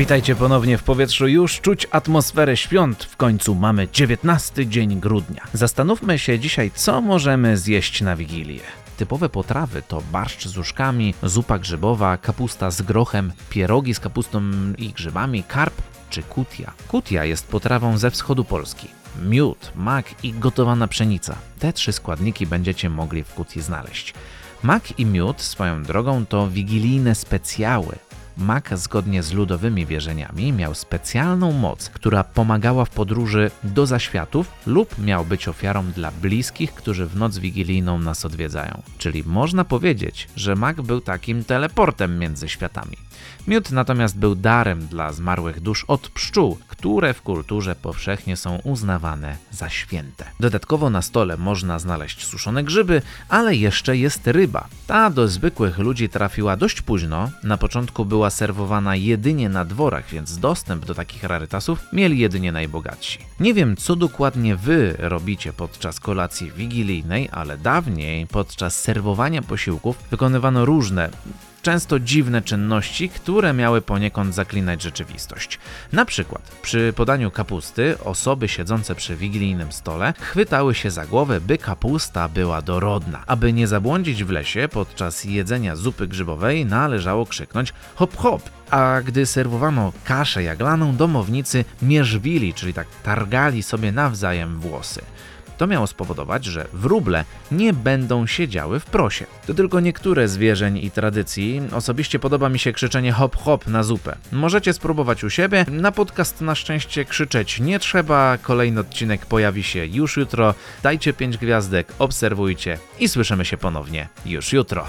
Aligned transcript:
Witajcie 0.00 0.36
ponownie 0.36 0.78
w 0.78 0.82
powietrzu. 0.82 1.28
Już 1.28 1.60
czuć 1.60 1.86
atmosferę 1.90 2.56
świąt. 2.56 3.04
W 3.04 3.16
końcu 3.16 3.54
mamy 3.54 3.88
19 3.92 4.66
dzień 4.66 5.00
grudnia. 5.00 5.42
Zastanówmy 5.52 6.18
się 6.18 6.38
dzisiaj, 6.38 6.70
co 6.74 7.00
możemy 7.00 7.56
zjeść 7.58 8.00
na 8.00 8.16
Wigilię. 8.16 8.60
Typowe 8.96 9.28
potrawy 9.28 9.82
to 9.88 10.02
barszcz 10.12 10.46
z 10.48 10.58
uszkami, 10.58 11.14
zupa 11.22 11.58
grzybowa, 11.58 12.16
kapusta 12.16 12.70
z 12.70 12.82
grochem, 12.82 13.32
pierogi 13.50 13.94
z 13.94 14.00
kapustą 14.00 14.42
i 14.78 14.88
grzybami, 14.88 15.42
karp 15.42 15.74
czy 16.10 16.22
kutia. 16.22 16.72
Kutia 16.88 17.24
jest 17.24 17.48
potrawą 17.48 17.98
ze 17.98 18.10
wschodu 18.10 18.44
Polski. 18.44 18.88
Miód, 19.22 19.72
mak 19.76 20.24
i 20.24 20.32
gotowana 20.32 20.88
pszenica. 20.88 21.36
Te 21.58 21.72
trzy 21.72 21.92
składniki 21.92 22.46
będziecie 22.46 22.90
mogli 22.90 23.24
w 23.24 23.34
kutii 23.34 23.60
znaleźć. 23.60 24.14
Mak 24.62 24.98
i 24.98 25.06
miód 25.06 25.40
swoją 25.40 25.82
drogą 25.82 26.26
to 26.26 26.48
wigilijne 26.48 27.14
specjały. 27.14 28.09
Mak, 28.36 28.78
zgodnie 28.78 29.22
z 29.22 29.32
ludowymi 29.32 29.86
wierzeniami, 29.86 30.52
miał 30.52 30.74
specjalną 30.74 31.52
moc, 31.52 31.88
która 31.88 32.24
pomagała 32.24 32.84
w 32.84 32.90
podróży 32.90 33.50
do 33.64 33.86
zaświatów 33.86 34.50
lub 34.66 34.98
miał 34.98 35.24
być 35.24 35.48
ofiarą 35.48 35.84
dla 35.86 36.10
bliskich, 36.10 36.74
którzy 36.74 37.06
w 37.06 37.16
noc 37.16 37.38
wigilijną 37.38 37.98
nas 37.98 38.24
odwiedzają. 38.24 38.82
Czyli 38.98 39.24
można 39.26 39.64
powiedzieć, 39.64 40.28
że 40.36 40.54
mak 40.54 40.82
był 40.82 41.00
takim 41.00 41.44
teleportem 41.44 42.18
między 42.18 42.48
światami. 42.48 42.96
Miód 43.48 43.70
natomiast 43.70 44.18
był 44.18 44.34
darem 44.34 44.86
dla 44.86 45.12
zmarłych 45.12 45.60
dusz 45.60 45.84
od 45.84 46.08
pszczół, 46.08 46.58
które 46.80 47.14
w 47.14 47.22
kulturze 47.22 47.74
powszechnie 47.74 48.36
są 48.36 48.58
uznawane 48.64 49.36
za 49.50 49.68
święte. 49.68 50.24
Dodatkowo 50.40 50.90
na 50.90 51.02
stole 51.02 51.36
można 51.36 51.78
znaleźć 51.78 52.26
suszone 52.26 52.64
grzyby, 52.64 53.02
ale 53.28 53.56
jeszcze 53.56 53.96
jest 53.96 54.26
ryba. 54.26 54.68
Ta 54.86 55.10
do 55.10 55.28
zwykłych 55.28 55.78
ludzi 55.78 56.08
trafiła 56.08 56.56
dość 56.56 56.82
późno. 56.82 57.30
Na 57.44 57.56
początku 57.56 58.04
była 58.04 58.30
serwowana 58.30 58.96
jedynie 58.96 59.48
na 59.48 59.64
dworach, 59.64 60.08
więc 60.08 60.38
dostęp 60.38 60.84
do 60.84 60.94
takich 60.94 61.24
rarytasów 61.24 61.78
mieli 61.92 62.18
jedynie 62.18 62.52
najbogatsi. 62.52 63.18
Nie 63.40 63.54
wiem, 63.54 63.76
co 63.76 63.96
dokładnie 63.96 64.56
wy 64.56 64.94
robicie 64.98 65.52
podczas 65.52 66.00
kolacji 66.00 66.50
wigilijnej, 66.50 67.28
ale 67.32 67.58
dawniej 67.58 68.26
podczas 68.26 68.80
serwowania 68.80 69.42
posiłków 69.42 69.96
wykonywano 70.10 70.64
różne 70.64 71.10
często 71.62 72.00
dziwne 72.00 72.42
czynności, 72.42 73.08
które 73.08 73.52
miały 73.52 73.82
poniekąd 73.82 74.34
zaklinać 74.34 74.82
rzeczywistość. 74.82 75.58
Na 75.92 76.04
przykład 76.04 76.42
przy 76.62 76.92
podaniu 76.96 77.30
kapusty 77.30 77.96
osoby 78.04 78.48
siedzące 78.48 78.94
przy 78.94 79.16
wigilijnym 79.16 79.72
stole 79.72 80.14
chwytały 80.20 80.74
się 80.74 80.90
za 80.90 81.06
głowę, 81.06 81.40
by 81.40 81.58
kapusta 81.58 82.28
była 82.28 82.62
dorodna. 82.62 83.24
Aby 83.26 83.52
nie 83.52 83.66
zabłądzić 83.66 84.24
w 84.24 84.30
lesie 84.30 84.68
podczas 84.72 85.24
jedzenia 85.24 85.76
zupy 85.76 86.08
grzybowej 86.08 86.66
należało 86.66 87.26
krzyknąć 87.26 87.72
hop 87.94 88.16
hop, 88.16 88.42
a 88.70 89.00
gdy 89.04 89.26
serwowano 89.26 89.92
kaszę 90.04 90.42
jaglaną, 90.42 90.96
domownicy 90.96 91.64
mierzwili, 91.82 92.54
czyli 92.54 92.74
tak 92.74 92.86
targali 93.02 93.62
sobie 93.62 93.92
nawzajem 93.92 94.60
włosy. 94.60 95.02
To 95.60 95.66
miało 95.66 95.86
spowodować, 95.86 96.44
że 96.44 96.66
wróble 96.72 97.24
nie 97.50 97.72
będą 97.72 98.26
siedziały 98.26 98.80
w 98.80 98.84
prosie. 98.84 99.26
To 99.46 99.54
tylko 99.54 99.80
niektóre 99.80 100.28
z 100.28 100.36
wierzeń 100.36 100.78
i 100.78 100.90
tradycji. 100.90 101.62
Osobiście 101.72 102.18
podoba 102.18 102.48
mi 102.48 102.58
się 102.58 102.72
krzyczenie 102.72 103.12
hop 103.12 103.36
hop 103.36 103.66
na 103.66 103.82
zupę. 103.82 104.16
Możecie 104.32 104.72
spróbować 104.72 105.24
u 105.24 105.30
siebie. 105.30 105.66
Na 105.70 105.92
podcast 105.92 106.40
na 106.40 106.54
szczęście 106.54 107.04
krzyczeć 107.04 107.60
nie 107.60 107.78
trzeba. 107.78 108.38
Kolejny 108.42 108.80
odcinek 108.80 109.26
pojawi 109.26 109.62
się 109.62 109.86
już 109.86 110.16
jutro. 110.16 110.54
Dajcie 110.82 111.12
5 111.12 111.38
gwiazdek, 111.38 111.92
obserwujcie 111.98 112.78
i 112.98 113.08
słyszymy 113.08 113.44
się 113.44 113.56
ponownie 113.56 114.08
już 114.26 114.52
jutro. 114.52 114.86